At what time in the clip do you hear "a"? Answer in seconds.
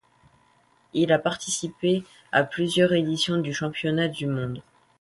1.11-1.19